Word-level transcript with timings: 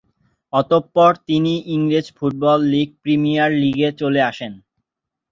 অতঃপর 0.53 1.11
তিনি 1.27 1.53
ইংরেজ 1.75 2.07
ফুটবল 2.17 2.59
লীগ 2.71 2.89
প্রিমিয়ার 3.03 3.51
লীগে 3.61 3.89
চলে 4.01 4.21
আসেন। 4.29 4.53